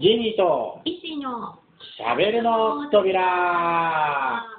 [0.00, 1.58] ジニーと石井の
[1.96, 4.57] しゃべるの扉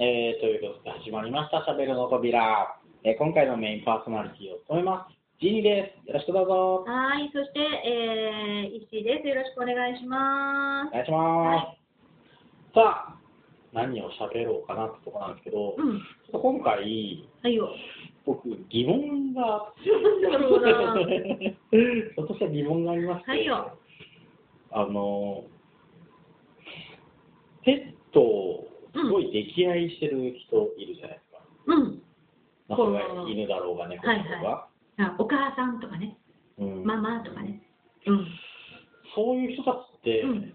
[0.00, 9.26] えー、ということで始まりましたしゃべるの扉、えー今回のメインパーソナリティを務めますジニーですよろしくどうぞはい、そして、えー、石井です。
[9.26, 10.90] よろしくお願いします。
[10.90, 11.74] お願いしま
[12.70, 13.18] す、さあ
[13.72, 17.74] 何をしゃべろうかなってとこなんですけど、うん、ちょっと今回はいよ。
[18.24, 19.74] 僕疑問が。
[19.82, 19.98] ちょ
[22.22, 23.76] っとした疑問がありまして、はいよ。
[24.70, 25.42] あの
[27.64, 32.02] ペットをすごい溺愛してる人いるじゃないですか、うん。
[32.68, 36.16] まあ、こそうれが犬だろうが猫だろうが、あお母さんとかね、
[36.58, 37.62] うんママとかね。
[38.06, 38.26] うん。
[39.14, 40.54] そういう人たちって、うん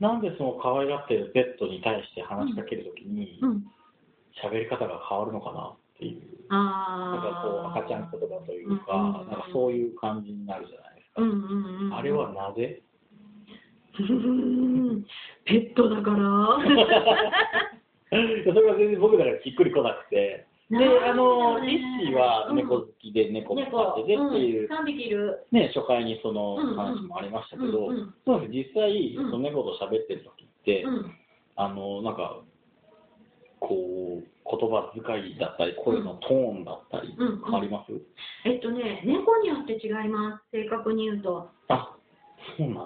[0.00, 3.64] なんでその可愛がってるペットに対して話しかけるときにうん。
[4.42, 7.78] 喋、り方が変わるのかなっていうなんかこう。
[7.78, 11.94] 赤ちゃん言葉というか、なんかそういう感じになるじゃないですか、うんうんうん。
[11.94, 12.93] あれはなぜうん
[15.44, 16.16] ペットだから。
[18.44, 20.46] それは全然僕だからしっくりこなくて。
[20.70, 24.14] で、あの、イッシーは猫好きで猫も飼ってて。
[24.14, 25.46] っていう、3匹いる。
[25.52, 27.92] ね、初回にその話もありましたけど、
[28.24, 28.52] そうです。
[28.52, 29.30] 実際、うん。
[29.30, 31.12] その猫と喋ってる時って、うん。
[31.56, 32.40] あの、なんか、
[33.60, 37.92] こう、言葉遣いだったり、声のトーンだったり、変わります、
[38.44, 40.44] えっとね、猫によって違います。
[40.50, 41.48] 正確に言うと。
[41.68, 41.94] あ。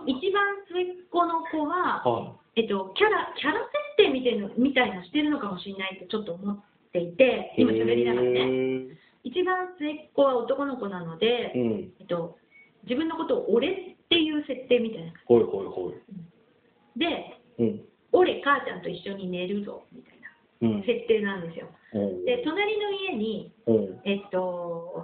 [0.07, 3.61] 一番末っ子の子は、はえっと、キャラ、キャラ
[3.97, 6.59] 設定みたいのみたいのしてるのかもしれないってちょっと思っ
[6.93, 7.63] ていて、い。
[7.63, 8.41] 今喋りながらへね。
[8.41, 11.93] ー一番末っ子は男の子なので、うん。
[12.01, 12.39] えっと、
[12.85, 13.75] 自分のことを俺っ
[14.09, 15.13] ていう設定みたいな。
[15.27, 16.99] ほいほいほい。
[16.99, 17.81] で、うん。
[18.13, 20.83] 俺、母ちゃんと一緒に寝るぞ、みたいなうん。
[20.83, 21.69] 設定なんですよ。
[21.95, 24.01] うんで、隣の家に、うん。
[24.05, 24.98] えっと、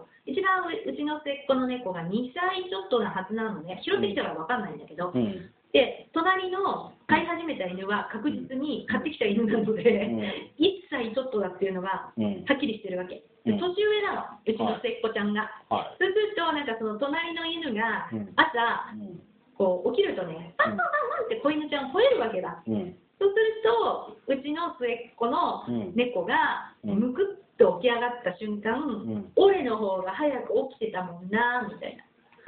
[0.97, 5.51] ちの末っ子の猫が2歳ちょっとなはずなので、拾ってきたら分かんないんだけど、うん。
[5.73, 9.83] で、隣の飼い始めた犬は確実に買ってきた犬なので、
[10.59, 12.45] 1歳ちょっとだっていうのがうん。
[12.47, 13.17] はっきりしてるわけ。
[13.17, 15.51] うんで年上なの、うちの末っ子ちゃんが。
[15.69, 19.05] はそうすると、なんかその隣の犬がうん朝、い。
[19.05, 19.21] うん。
[19.59, 22.63] こう起きるとね、パンパンパンパンって子犬ちゃん吠えるわけだ。
[22.67, 22.97] うん。
[23.21, 28.83] そうすると、うちの末っ子のうん猫が、うんむくっと起き上がった瞬間、う
[29.29, 29.33] ん。
[29.37, 32.05] 俺の方が早く起きてたもんな、みたいな。
[32.05, 32.47] っ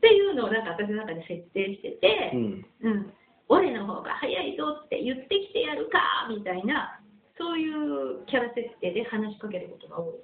[0.00, 2.66] ていうのをなんか私の中で設定してて、うん。
[2.82, 3.12] うん、
[3.48, 7.00] 俺の方が早いぞって言ってきてやるかみたいな、
[7.38, 10.14] そういうキャラ設定で話しかけることが多い。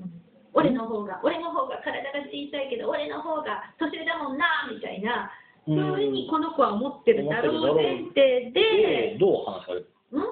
[0.00, 0.22] うん、
[0.52, 5.30] 俺の方が、俺の方が体が小さいけど、俺の方が年上だもんなみたいな、
[5.66, 9.88] そういうふうにこの子は思ってるだろう前提で、で、どう話される？
[10.12, 10.22] うん、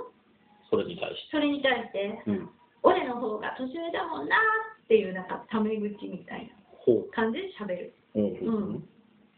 [0.75, 2.31] それに対しそれに対して、て。
[2.31, 2.51] うん。
[2.83, 4.37] 俺の方が年上だもんな
[4.85, 6.53] っていうなんかタメ口みたいな
[6.85, 7.95] ほ感じで喋る。
[8.15, 8.21] う。
[8.21, 8.27] うん。
[8.27, 8.89] うん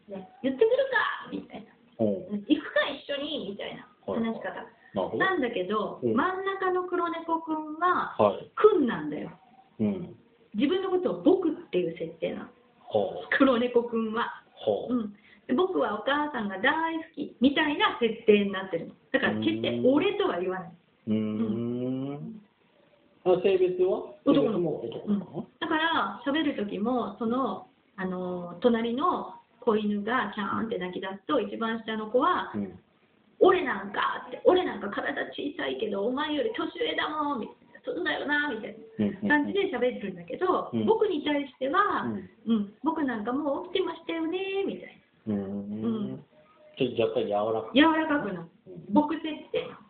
[0.07, 1.67] ね、言ってくるかみたいな。
[1.97, 5.13] ほうん行くか一緒にみたいな話し方。
[5.13, 5.17] う。
[5.17, 8.51] なんだけど、うん真ん中の黒猫くんは、はい。
[8.55, 9.31] くんなんだよ。
[9.79, 10.15] うん。
[10.55, 12.49] 自分のことを僕っていう設定なの。
[13.37, 14.43] 黒猫くんは。
[14.53, 14.93] ほう。
[14.93, 15.13] うん。
[15.47, 18.93] で僕はお母さんが大好きみたいな設定になってるの。
[19.11, 20.71] だから決して俺とは言わない。
[21.07, 22.41] うーん。
[23.25, 24.13] あ性別は？
[24.25, 32.79] 男の子も男の子だから喋る時も、その、あのー隣の子犬がキャーンって泣き出すと、一番下の子は、うん。
[33.39, 39.27] 俺なんかって、俺なんか体小さいけど、お前より年上だもんみたいな、そうだよなみたいうん。
[39.27, 42.29] な感じで喋るんだけど、うん僕に対しては、うん。
[42.47, 45.41] うん、僕なんかもう起きてましたよねみたいな、うん。
[45.43, 46.23] うん。
[46.77, 47.77] ちょっと若干柔らかい。
[47.77, 49.67] 柔らかくなる、うん僕設定。
[49.67, 49.86] こ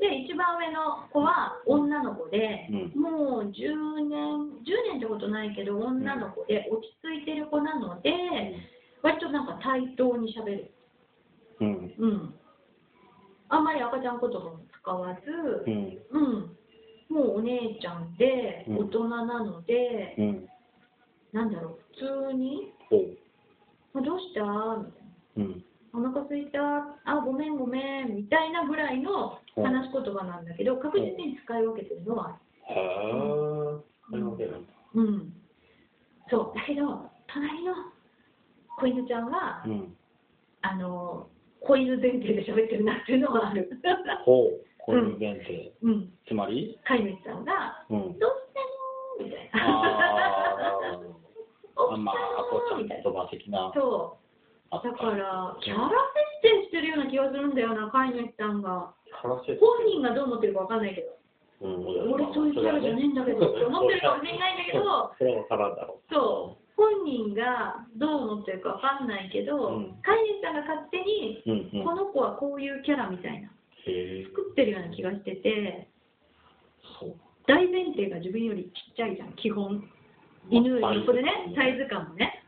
[0.00, 4.18] で、一番上の子は女の子で、うんもう10年、
[4.66, 8.10] 10年ってことないけど、女の子で落ち着いてる子なので、
[9.02, 10.74] 割となんか対等に喋る。
[11.60, 11.64] う。
[11.64, 11.94] うん。
[11.98, 12.34] うん。
[13.48, 15.20] あんまり赤ちゃん言葉も使わず、
[15.66, 15.98] うん。
[16.10, 16.56] うん、
[17.08, 20.48] もうお姉ちゃんで、うん大人なので、うん。
[21.32, 22.72] なんだろう、普通に、
[23.94, 24.42] どうした？
[24.84, 25.04] みたい
[25.36, 25.36] な。
[25.36, 25.64] うん。
[25.92, 26.60] お腹すいた、
[27.04, 32.74] あ、ごめんごめん、みたいなぐらいの話し言葉なんだけど、確実に使い分けてるのはある。
[32.74, 33.80] へー。
[34.10, 34.72] それわけなんだ。
[34.94, 35.32] うん。
[36.30, 37.74] そう、だけど、隣の
[38.78, 39.96] 子犬ちゃんは、うん。
[40.62, 41.28] あの、
[41.60, 43.70] 子犬前提で喋ってるなっていうのはある。
[44.24, 44.64] ほう。
[44.78, 45.72] こういう前提。
[45.82, 46.12] うん。
[46.26, 46.78] つまり？
[46.84, 48.18] 飼い主さんが、うん。
[48.18, 48.30] どう
[49.20, 49.26] したの？
[49.26, 49.60] みたいな
[51.76, 52.14] あ まあ、
[52.68, 53.72] ちゃん言葉的なな。。
[53.74, 54.20] そう。
[54.72, 55.88] だから、キャラ
[56.42, 58.94] 設定してるような気がするんだよな、飼い主さんが。
[59.20, 61.20] キャラ設定本人がどう思ってるかわかんないけど。
[61.60, 66.14] うん、俺そういうキャラじゃねえんだけどって思ってるかもしれないんだけどそれは分からんだろう。
[66.14, 66.70] そう。
[66.80, 71.84] 本人がどう思ってるかわかんないけど、うん飼い主さんが勝手に、うんうん。
[71.84, 73.52] この子はこういうキャラみたいな。
[73.84, 75.88] 作ってるような気がしてて、
[77.00, 77.14] そう。
[77.46, 79.84] 大前提が自分よりちっちゃいじゃん、基本。
[80.48, 82.44] 犬より、これね、サイズ感もね、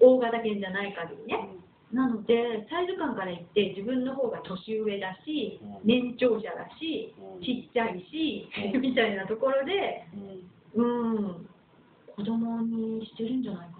[0.00, 1.48] 大型犬じゃない限りね。
[1.92, 10.04] なので、サイズ感から言って、自分の方が年上だし、うん年長者だし、うんちっちゃいし、うん みたいなところで、
[10.76, 11.14] うん。
[11.14, 11.48] うん、
[12.16, 13.74] 子供にしてるんじゃないか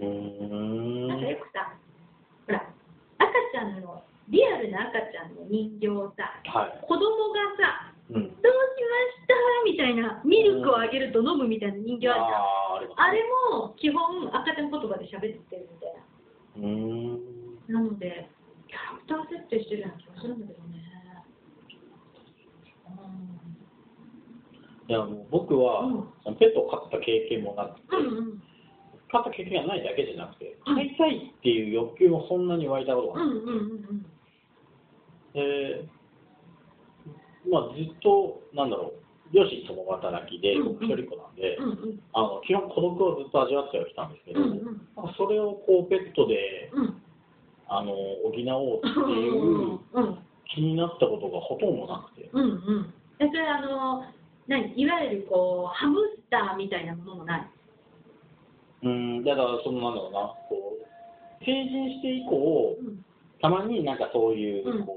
[0.00, 1.08] うーん。
[1.08, 1.14] な。
[1.16, 1.74] なんかよくさ、
[2.46, 2.62] ほら、
[3.18, 6.78] 赤ちゃんの、リアルな赤ちゃんの人形をさ、はい。
[6.86, 8.22] 子供がさ、うん。
[8.22, 9.34] どうしました？
[9.66, 12.14] みたいな、ミルクをあげると飲むみたいな人形あ
[12.80, 13.08] るじゃん。
[13.08, 13.20] あれ
[13.52, 16.00] も基本赤ちゃん言葉で喋ってるみたいな。
[16.56, 17.72] うーん。
[17.72, 18.30] なので、
[18.68, 20.86] キャラクター設定してるような気がするんだけどね。
[24.88, 25.90] いや、もう僕は、う
[26.32, 28.42] んペットを飼った経験もなくて、うんうん
[29.08, 33.36] 飼った経験がないだけじゃなくて、飼いたいっていう欲求もそんなに湧いたことがない。
[33.36, 34.06] うんうんうん
[35.32, 35.86] で、
[37.50, 40.72] まあ、ずっと、なんだろう、両親共働きで、うんうん。
[40.74, 42.00] 僕一人っ子なんで、うんうん。
[42.12, 44.80] あの基本孤独をずっと味わってはきたんですけど、うんうん。
[45.16, 47.02] それをこうペットでうん。
[47.68, 47.90] あの
[48.22, 50.18] 補おうってうんいううん。
[50.54, 52.94] 気になったことがほとんどなくて、うんうん。
[53.18, 54.04] えそれあの
[54.46, 57.50] 何いわゆるこうハムスターみたいなものもない？
[58.84, 63.04] うん、だからそのなんだろうな、こう成人して以降、うん。
[63.42, 64.86] たまになんかそういう、うん。
[64.86, 64.94] こ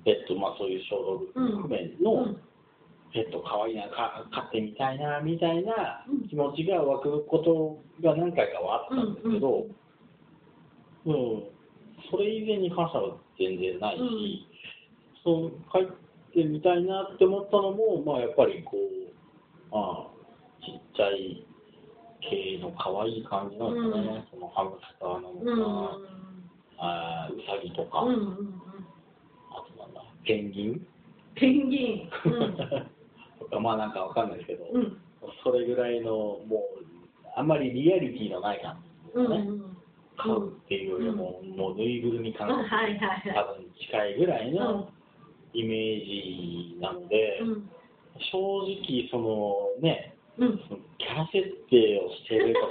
[0.00, 1.62] うペット、まあそういう小動物うん。
[1.62, 2.40] 含めうのん
[3.12, 6.28] ペット可愛いな、か飼ってみたいなみたいなうん。
[6.28, 9.66] 気持ちが湧くことが何回かはあったんですけど、
[11.06, 11.42] うん、
[12.10, 14.46] それ以前に関しては全然ないし、
[15.26, 15.52] うん。
[15.52, 18.88] そってみたいなって思ったのも、まあ、やっぱりこう、
[19.72, 20.10] ああ
[20.64, 21.46] ちっちゃい
[22.20, 26.18] 系の可愛い感じなんですかね、そのハムスターなのか、うん。
[26.78, 28.62] あーウサギとか、うんうんうん
[29.50, 30.86] あとなんだ、ペンギン、
[31.34, 32.10] ペンギン
[33.38, 34.80] とか、まあなんかわかんないですけど、うん。
[34.82, 35.02] うん
[35.44, 36.10] それぐらいの、
[36.46, 36.84] もう、
[37.36, 39.24] あんまりリアリティのない感じですね。
[39.24, 39.78] うんうん
[40.18, 43.34] 飼うっていうよりも、もうぬいぐるみ感はい覚はいはい。
[43.34, 44.74] 多分近いぐらいの
[45.54, 45.60] うん。
[45.60, 47.70] イメージなので、うん。
[48.32, 48.38] 正
[48.82, 50.60] 直、そのね、うん。
[50.68, 52.66] そのキャラ設定をしてるとか、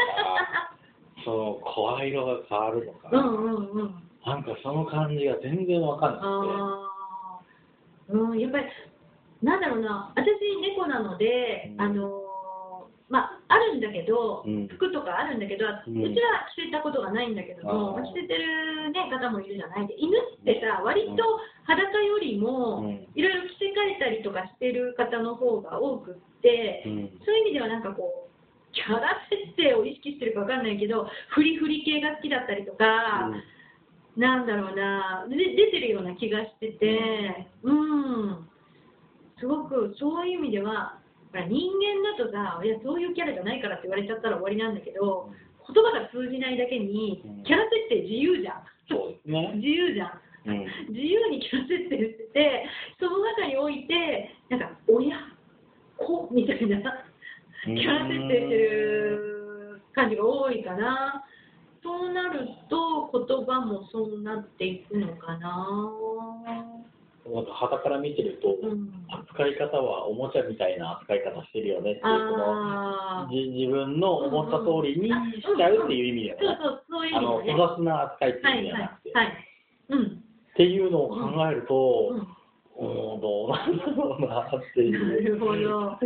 [1.24, 3.96] その声色が変わるとか、うんうんうん。
[4.26, 6.92] なんかその感じが全然わかんなあ
[7.40, 7.42] あ、
[8.10, 8.66] うん、やっぱり、
[9.42, 10.30] なんだろうな、私、
[10.62, 11.82] 猫なので、うん。
[11.82, 12.28] あのー
[13.10, 14.68] まあ、あるんだけど、うん。
[14.68, 21.24] 服とかあるんだけど、ううんちは着せたことがないんだけども、着せてる、ね、方もいるじゃないで、犬ってさ、割と
[21.64, 23.08] 裸よりも、うん。
[23.16, 26.90] いろいろ着せ替えたりとかしてる方の方が多くって、い。
[26.90, 27.20] うん。
[27.24, 33.32] そういう意味ではなんかこう、キャラ設定を意識してるかわかんないけど、フリフリ系が好きだったりとか、
[34.18, 37.87] なんだろうな、で出てるような気がしてて、うん、
[39.68, 41.00] くそういう意味では、
[41.32, 45.30] ほら人間だとさ、いや、そういうキャラじゃないからって言われちゃったら終わりなんだけど、
[45.68, 48.64] 言葉が通じないだけにうん、キャラ設定自由じゃん。
[48.88, 49.52] そうですね。
[49.60, 50.22] 自由じゃん。
[50.48, 52.66] うん自由にキャラ設定してて、
[53.00, 55.20] その中において、なんか、親、
[55.98, 57.04] 子みたいな
[57.66, 61.26] キャラ設定してる感じが多いかな。
[61.84, 65.68] そうなると、言葉もそうなっていくのかな。
[67.28, 67.46] なん
[67.84, 77.58] から見てると、うん、扱い方はおもちゃみたいな扱い方してるよねっていう、その自分の思った通りにしちゃうっていう意味ではね、そうそう、そういう意あの味でね。
[77.60, 79.34] 粗雑な扱いっていうはいはい意味ではなくて、はい。
[79.90, 80.06] うん。
[80.06, 82.38] っていうのを考えると、うん
[82.80, 85.04] うん、どうなんだろうなっていなう。
[85.22, 85.92] るほど。
[85.92, 86.00] あ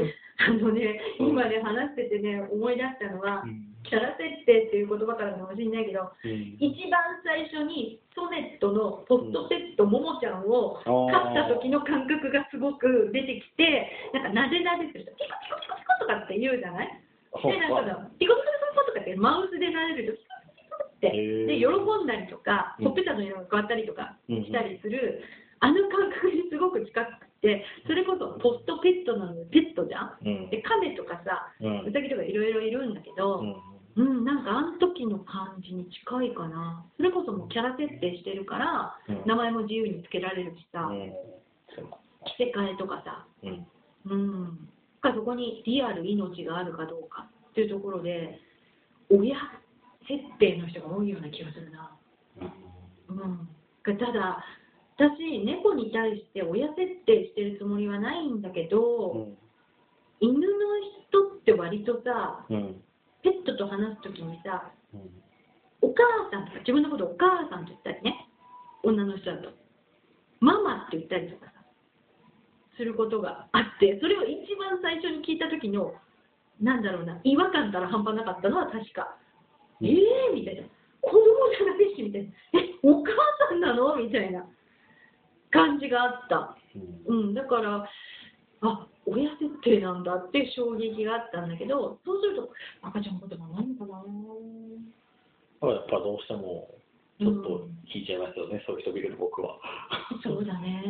[0.49, 6.55] のね、今ね、話しててね、思い出したのはう、んキャラ設定っていう言葉からかもしれないけど、うん。
[6.63, 16.87] 一番最初にソネットのポットペットももちゃんを飼った時の感覚がすごく出てきて、なんかなでなですると、ピコピコピコピコとかって言うじゃない？
[16.87, 20.23] で、なんかピコピコピコとかってマウスでなでると、
[20.55, 21.11] ピコピコって、
[21.51, 22.95] で、喜んだりとか、うん。
[22.95, 25.19] ほっぺたの色が変わったりとかうんしたりする、
[25.59, 30.47] あの感覚にすごく近くて、それこそポストペットなので、ペットじゃん？
[30.47, 30.49] うん。
[30.49, 33.55] で、亀とかさ、うサギとかいろいろいるんだけど、うん
[33.95, 36.85] うん、なんかあの時の感じに近いかな。
[36.97, 41.11] それこそもうキャラ設定してるから、うん名前も自由につけられるしさ、うん
[42.23, 43.67] 着せ替えとかさ、うん
[44.05, 44.69] うん。
[45.01, 48.39] かそこにリアル命があるかどうかっていうところで、
[49.09, 49.35] 親
[50.07, 51.97] 設定の人が多いような気がするな。
[53.09, 53.49] うん。
[53.83, 54.45] ただ、
[54.97, 59.29] 私、猫に対して親設定してるつもりはないんだけど、
[60.19, 60.39] 犬の
[61.09, 62.83] 人って割とさ、うんうん
[63.23, 65.09] ペットと話すときにさ、うん。
[65.81, 68.29] お母さんとか自分のことをお母さんと言ったりね
[68.83, 69.49] 女の人だと。
[70.39, 71.61] ママって言ったりとかさ
[72.77, 75.93] することがあってそれを一番最初に聞いた時の
[76.61, 79.17] なんだろうな違和感たら半端なかったのは確か、
[79.81, 79.87] うん。
[79.87, 80.63] えーみたいな。
[81.01, 81.21] 子供
[81.57, 82.29] じゃないしみたいな。
[82.61, 83.11] えお母
[83.49, 83.95] さんなの？
[83.97, 84.45] みたいな
[85.49, 86.55] 感じがあった。
[87.07, 87.25] うん。
[87.25, 87.89] うんだから
[88.61, 96.69] あ親設定なんだって衝撃があったんだけどそうすると赤ちゃんのことがないのかなやっぱどうしても
[97.21, 99.59] ちょっと引いちゃいますよね、そういう人見ると僕は。
[100.23, 100.81] そうだね。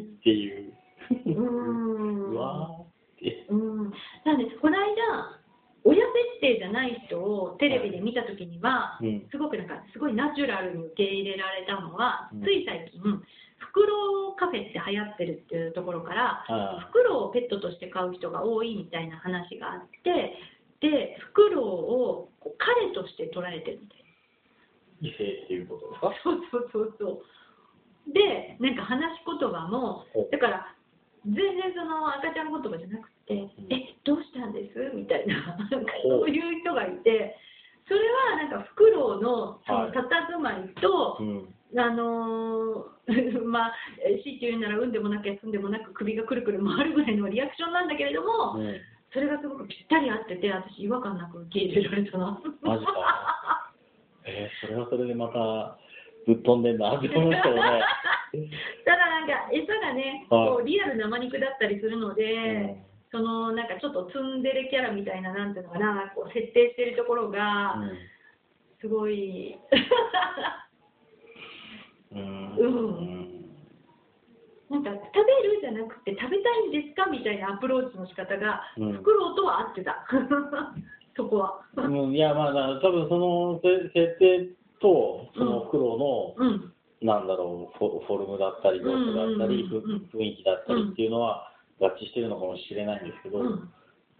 [0.00, 0.72] ーっていう。
[1.10, 2.32] うーん。
[2.32, 2.86] うわーっ
[3.18, 3.44] て。
[3.50, 3.92] うん。
[4.24, 5.38] なんで、この間、
[5.84, 9.28] 親設定じゃない人をテレビで見たときには、うん。
[9.30, 13.02] すごくなんか、すごいナチュラルに受け入れられたのは、うんつい最近、
[13.60, 20.34] フクロウカフェって流行ってるっていうところから、あフクロウをペットとして飼う人が多いみたいな話があって、
[20.80, 24.04] で、フクロウを彼として捉えてるみたいな。
[25.02, 26.12] 異性っていうことですか？
[26.24, 27.22] そうそうそうそ
[28.08, 28.12] う。
[28.12, 30.74] で、なんか話し言葉もだから、
[31.24, 34.90] 全然その赤ちゃん言葉じゃなくて、え、どうしたんです？
[34.96, 35.56] みたいな、
[36.02, 37.36] そういう人がいて、
[37.86, 38.00] それ
[38.32, 39.92] はなんかフクロウのそはい。
[39.92, 41.54] の佇まいと、うん。
[41.76, 42.99] あのー
[43.44, 48.80] まあ、強いて言うなら、うんでもなきゃすんでもなく首がくるくる回るぐらいのリアクションなんだけれども、うん。
[49.12, 52.40] それがすごくぴったり合ってて、私、違和感なく受け入れられたな。
[52.62, 53.72] マジか
[54.24, 55.78] えー、それはそれでまた
[56.26, 57.82] ぶっ飛んでんなって思いましたよね。
[58.86, 67.74] ただなんか餌がね、はいこうリアル生肉だったりするので、うんそのなんかちょっとツンデレキャラみたいな、なんていうのかな、こう設定してるところが、
[68.80, 69.80] すごい、うん。
[72.12, 73.30] うん。
[74.70, 78.92] なんか食べるじゃなくて、食べたいんですかみたいなアプローチの仕方が、うん。
[78.98, 80.06] フクロウとは合ってた、
[81.16, 81.60] そこは。
[81.76, 84.48] うん、いや、まあ、多分そのせ設定
[84.80, 93.72] と、その袋の、うん、なんだろうフォ、ルムだったり、動作だったり、雰囲気だったりっていうのは合致してるのかもしれないんですけど、うん、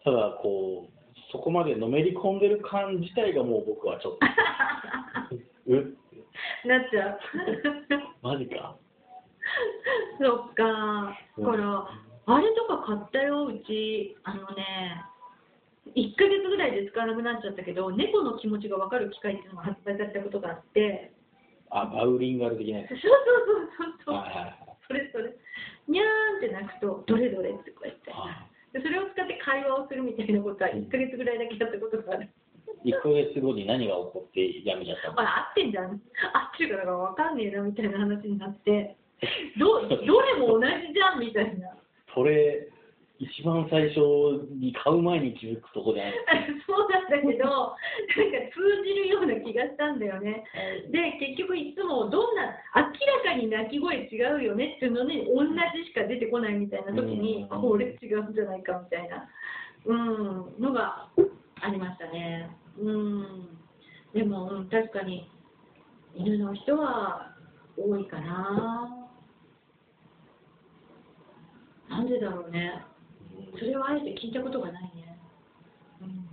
[0.03, 5.37] ただ、こう、そこまでのめり込んでる感自体がもう僕はちょっと、
[5.73, 5.85] うっ
[6.65, 7.21] なっちゃう。
[8.23, 8.77] マジか。
[10.21, 11.89] そっか、うんだから、
[12.27, 15.03] あれとか買ったよ、うち、あのね、
[15.97, 21.13] 1ヶ月ぐらいで使わなくなっちゃったけど、猫の気持ちが分かる機械っていうのが発売されたことがあって、
[21.71, 22.91] あ、バウリンガル的なやつ。
[22.91, 23.11] そうそう
[23.77, 24.57] そうそう、はいはいはい。
[24.87, 25.35] それそれ、
[25.89, 32.29] にゃーんって鳴くと、どれどれってこうやって、はでそれを使って会話をするみたいなことは、1ヶ月ぐらいだけやったことがある。
[32.85, 35.99] い1ヶ月後に何が起こってやめちゃったのあら、合ってんじゃん、合っ
[36.57, 38.97] てるから分かんねえなみたいな話になって、
[39.59, 41.77] どどれも同じじゃんみたいな。
[42.15, 42.69] それ、
[43.21, 44.01] 一番最初
[44.57, 46.15] に買う前に気づくとこじゃない
[46.67, 47.77] そうなんだけど、なんか
[48.57, 50.43] 通じるような気がしたんだよね。
[50.89, 59.29] で、結局いつもどんな、明らかに鳴き声違うよねっていうのに、同じしか出てこないみたいな時に、うんこれ違うんじゃないかみたいな、
[59.85, 61.09] うん、のが
[61.61, 62.49] ありましたね。
[62.81, 63.59] うん。
[64.15, 65.31] でも、うん確かに、
[66.15, 67.37] 犬の人は
[67.77, 69.09] 多いかな。
[71.89, 72.85] なんでだろうね。
[73.59, 75.19] それはあえて聞いたことがないね。
[76.01, 76.25] うん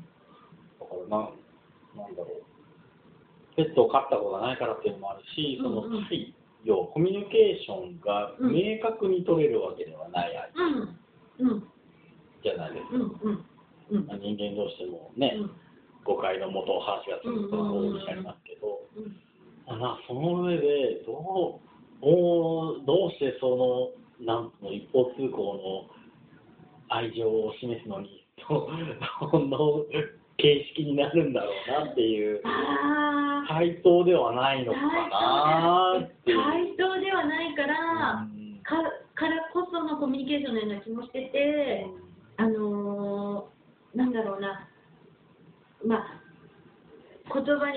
[0.79, 3.55] だからな、なんだろう。
[3.55, 10.31] ペットを飼ったことがないからっていうのもあるし、そのうんうん対要コミュニケーションがうん明確に取れるわけではない
[11.39, 11.49] うん。
[11.51, 11.67] うん。
[12.43, 12.93] じゃないですか。
[12.93, 13.01] うん。
[13.01, 13.45] うん。
[13.91, 14.05] うん。
[14.07, 15.51] まあ人間同士でもね、うん
[16.47, 19.15] のもと話が続くことが多いにありますけど、うん
[19.67, 25.91] まあその上でどうもうどうしてそのなんの一方通行の
[26.89, 29.83] 愛情を示すのにその
[30.37, 31.51] 形式になるんだろ
[31.81, 33.47] うなっていうああ。
[33.47, 36.06] 回答ではないのかな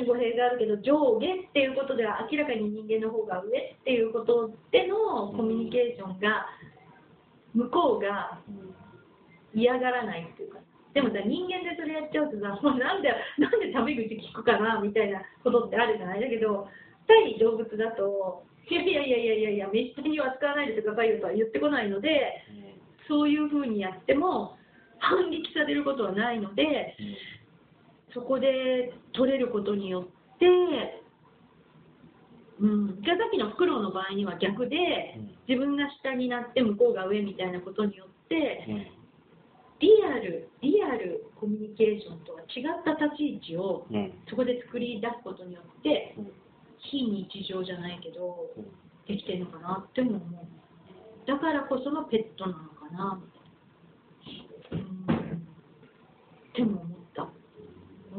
[0.00, 6.47] に語弊があるけど上下っていうことでは明らかに人間の方が上っていうことでのコミュニケーションが
[7.54, 8.40] 向こうが
[9.54, 10.59] 嫌がらないっていうか。
[10.92, 16.21] でもさ人間でそれやっちゃうとさもうなんでなんでタメ口聞くかなみたいなことってあるじゃない。
[16.21, 16.66] だけど
[17.07, 22.42] 対動物だといやいやいやいやいやいやめったには扱わないでくださいよとは言ってこないので
[23.09, 24.57] そういうふうにやっても
[24.99, 26.95] 反撃されることはないので
[28.14, 30.47] そこで取れることによって、
[32.61, 38.93] うん、じゃあさっきのフクロウの場合には逆で自分が下になって向こうが上みたいなことによって
[39.81, 43.87] リアルリアルコミュニケーションとは違った立ち位置を
[44.29, 46.17] そこで作り出すことによって
[46.79, 48.50] 非日常じゃないけど
[49.09, 50.47] できてるのかなっても思う。
[51.26, 53.29] だからこそのペットなのかなみ
[54.73, 55.14] たいな。
[55.14, 55.37] うん。
[55.38, 55.40] っ
[56.55, 56.99] ても思う。
[56.99, 57.00] ん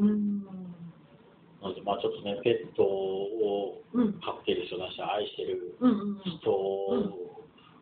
[0.00, 6.50] なのでまあちょっとねペットをうん飼ってる人だし愛してるうんうんうん人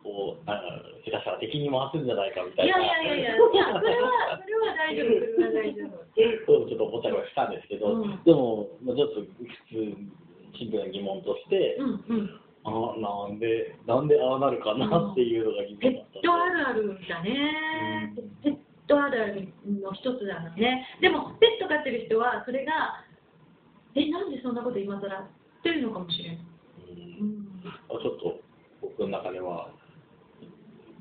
[0.03, 2.85] を、なんか下手したら敵に回すんじゃないかみたいやいな。
[2.85, 6.01] いやいやいや、いや、それは、それは大丈夫、それは大丈夫。
[6.45, 9.93] そうちょっと思ったりはしたんですけど、うんでも、まあ、ちょっと普通、
[10.57, 12.39] シンプルな疑問として、うんうん。
[12.63, 18.13] あなんで、なんでああなるかなっていうのが疑ペ問だったットあるあるだね。
[18.43, 18.57] ペッ
[18.91, 20.85] トあるあるの一つだね。
[20.99, 22.99] でも、ペット飼ってる人は、それが、
[23.95, 25.27] え、なんでそんなこと今更っ
[25.63, 26.39] ていうのかもしれない。
[26.91, 27.63] うんうん。
[27.63, 28.39] ちょっと
[28.81, 29.71] 僕の中では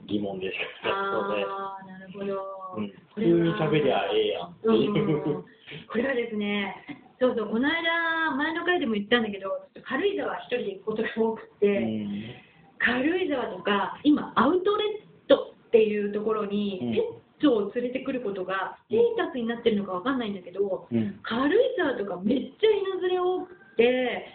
[0.06, 2.60] 疑問でしかなくて、ああ、なるほど。
[2.76, 5.44] うん、普通に喋りゃええやんう。
[5.90, 6.76] これはですね、
[7.18, 21.18] そうそう、この間、前の回でも言ったんだけど、ちょっと軽井沢一人で行くことが多くて、うん軽井沢とか今アウトレットっていうところにうんペットを連れてくることがステータスになってるのかわかんないんだけどうん。
[21.22, 24.26] 軽井沢とかめっちゃ犬連れ多くて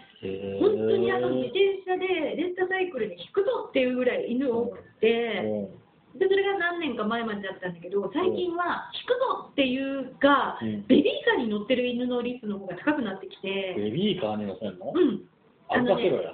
[0.60, 5.44] 本当にあの自転車でレンタサイクルで引くぞっていうぐらい犬多くて
[6.16, 9.14] でそれが何年か前までだったんだけど最近は引く
[9.44, 10.86] ぞっていうかうん。
[10.86, 14.92] ベビーカーに乗ってる犬の率の方が高くなってきてベビーカーに乗せんの？
[14.94, 15.22] うん。
[15.68, 16.32] あんかけろや。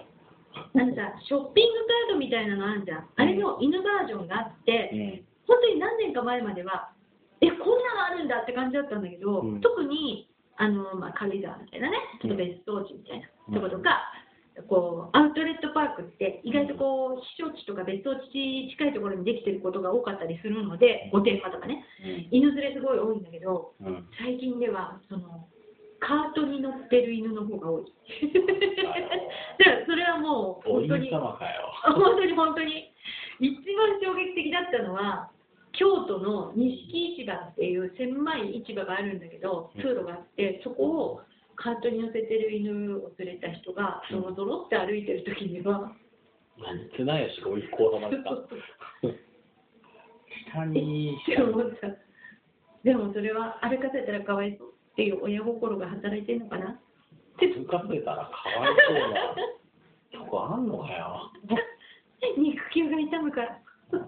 [0.54, 3.08] あのさショッピングカードみたいなのあるじゃん。
[3.16, 6.92] あれの犬バージョンがあって、うん本当に何年か前までは、
[7.40, 9.60] え、こんなのあるんだって感じだったんだけど、うん。
[9.60, 13.98] 特にあの、まあ、軽井沢みたいなね、ちょっと別荘地みたいなとことか、
[14.68, 21.84] こうアウトレットパークって、意外とこう避暑地とか別荘地近いところにできてることが多かったりするので、御殿場とかね、
[22.30, 23.86] 犬連れすごい多いんだけど、うん。
[23.86, 25.48] うん最近ではその
[26.02, 27.84] カートに乗ってる犬の方が多い。
[28.20, 31.10] で それはもう本当に。
[31.10, 31.72] 様かよ。
[31.94, 32.92] 本当に本当に
[33.42, 35.28] 一番衝撃的だったのは
[35.72, 36.70] 京都の錦
[37.18, 39.82] 市場っていう狭い市場があるんだけどうん。
[39.82, 41.20] 通路があってそこを
[41.56, 44.22] カートに乗せてる犬を連れた人がうん。
[44.22, 45.92] ゾロゾロって歩いてる時には、
[46.58, 48.30] 何綱吉がおいっ子様ですか
[50.54, 51.88] 下にって思った。
[52.84, 56.78] でもそれは歩かせたらかわいそうっていう親心が働いてるのかな？
[57.38, 58.76] 歩かせたらかわい
[60.12, 61.30] そうなとこあんのかよ？
[62.36, 63.58] 肉球が痛むから。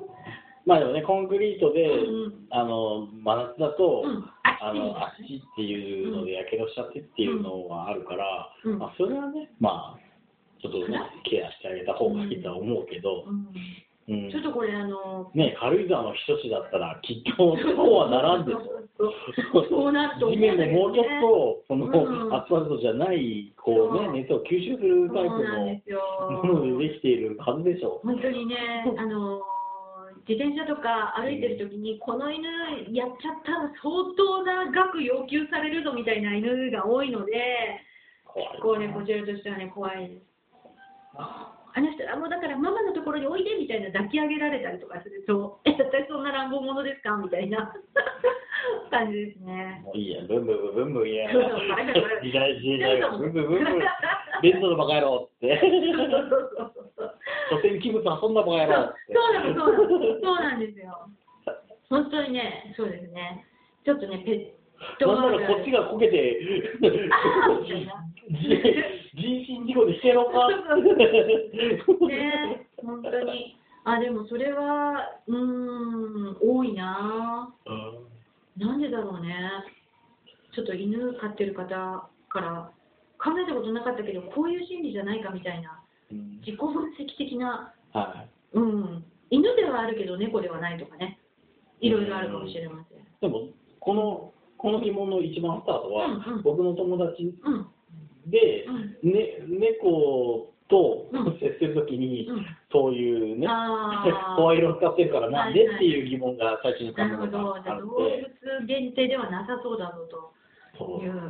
[0.66, 4.30] まあでもね、コンクリートで、うんあの、真夏だと、うん。
[4.42, 8.78] あの、足っていうのでやけどしちゃってっていうのがあるから、うん。
[8.78, 9.98] まあそれはね、まあ、
[10.62, 13.26] ちょっとね、ケアしてあげた方がいいとは思うけど、
[14.08, 14.24] うん。
[14.24, 18.60] うんちょっとこれあのね、軽井沢の避暑地だったら、きっとそうはならんでしょ。
[18.98, 28.00] そうそうな地面でもうちょっと、その、うんアスファルトじゃない、こうね、熱を吸収するタイプのものでできているはずでしょ。
[28.04, 28.56] 本当にね、
[28.96, 29.40] あの
[30.26, 32.48] 自転車とか歩いてる時に、この犬
[32.92, 37.32] やっちゃったら相当な額要求されるぞみたいな犬が多いので、
[38.24, 40.22] 怖い結構ね、こちらとしてはね、怖いです。
[41.76, 47.16] あの人はもうだからママのところにおいでみたいな抱き上げられたりとかすると、え、私そんな乱暴者ですか？
[47.16, 47.74] みたいな
[48.90, 49.82] 感じですね。
[49.84, 53.78] もういいや、ブンブンブンブンブン言えそうそうバカバカ時代時代がブンブンブンブン、
[54.42, 55.58] ベントのバカ野郎って。
[55.60, 57.18] そうそうそうそう
[57.50, 59.14] 所詮器物はそんなバカ野郎って。
[59.14, 61.08] そうなの、そうなの、そうなんですよ。
[61.90, 63.44] 本当にね、そうですね。
[63.84, 64.63] ちょっとね、ペット
[65.00, 66.40] なんならこっちがこけて、
[69.14, 70.48] 人身事故でしてやろうか。
[72.08, 73.56] ね、本当に。
[73.84, 77.54] あ、でもそれは、うーん、多いな。
[77.66, 78.14] うん
[78.56, 79.34] なんでだろうね。
[80.54, 82.70] ちょっと犬飼ってる方から
[83.18, 88.56] 考えたことなかったけど、こういう心理じゃないかみたいな、うん自己分析的な、はい。
[88.56, 91.18] うん、犬ではあるけど猫ではないとかね、
[91.80, 92.98] いろいろあるかもしれません。
[93.20, 93.48] でも、
[93.80, 94.32] この、
[94.64, 97.68] この疑問の一番スタートは、うんうん僕の友達うん、
[98.30, 103.46] で、うんね、猫とうん接するときに、うんそういうね、
[104.40, 107.62] 声色を使ってるから、なんではいはいっていう疑問が最初に浮かなるんだのほど。
[107.62, 110.32] じゃあ動物限定ではなさそうだろうと
[110.78, 111.12] そういう。
[111.12, 111.20] うん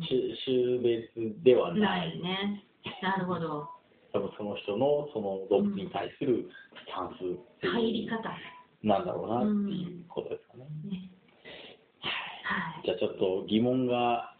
[0.00, 2.22] 種種別ではなないい。
[2.22, 2.64] ね。
[3.02, 3.68] なるほど。
[4.12, 7.38] 多分その人のその動物に対するスタンスう
[7.70, 8.34] 入り方。
[8.82, 10.64] なんだろうなっていうことですかね。
[10.90, 11.09] ね。
[12.50, 12.84] はい。
[12.84, 14.34] じゃあちょっと疑問が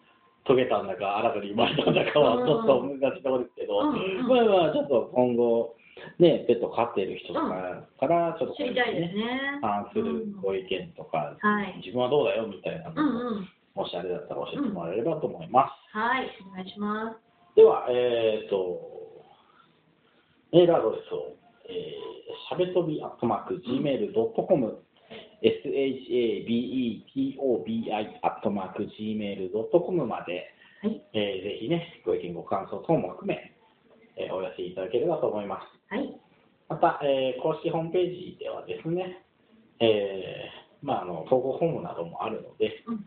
[0.46, 5.77] 解けたんだか、新たに生まれたんだかはうんちょっと難しいところですけど、うんうんまあまあちょっと今後、
[6.18, 9.61] ね、ペット飼っている人とかから、ちょっと知りたいですね。
[9.61, 13.49] 関するご意見とか、はい自分はどうだよみたいなうのを、んうん。
[13.75, 15.96] もしあれだったら教えてもらえればと思います。
[15.96, 16.27] はい。
[16.51, 17.57] お願いします。
[17.57, 18.81] では、えっ、と、
[20.53, 21.37] メールアドレスを、
[21.68, 24.83] えー、しゃべとびアットマーク Gmail.com、
[25.42, 27.05] shabetobi
[28.22, 30.44] アットマーク Gmail.com まで、
[30.83, 31.03] はい。
[31.12, 33.55] えーぜひね、ご意見、ご感想等も含め、
[34.16, 35.94] えーお寄せいただければと思います。
[35.94, 36.18] はい。
[36.68, 39.24] また、えー公式ホームページではですね、
[39.81, 43.05] えーまあ、あの投稿フォームなどもあるので、うん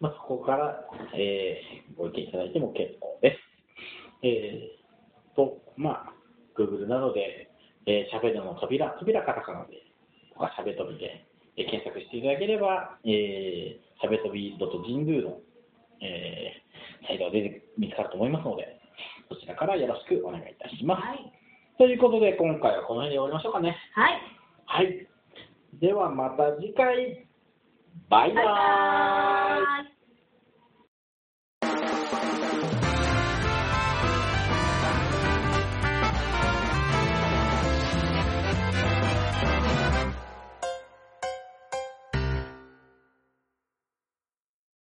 [0.00, 3.38] まあ、そこから、えーご意見いただいても結構です。
[4.26, 6.12] えーと、まあ、
[6.56, 7.50] Google などで、
[7.86, 9.82] えー、しゃべるの扉、扉カタカナで、
[10.32, 11.26] とかしゃべとびで、
[11.56, 15.38] えー検索していただければ、えー、しゃべとび .jingu の、
[16.00, 18.80] えー、サイトが出て見つかると思いますので、
[19.28, 21.02] そちらからよろしくお願いいたします。
[21.02, 21.32] はい。
[21.78, 23.76] ということで、今回はこの辺で終わりましょうかね。
[23.94, 24.20] はい。
[24.66, 25.08] はい。
[25.80, 27.26] ではまた次回。
[28.08, 28.44] バイババイーイ。
[28.44, 29.91] バーイ。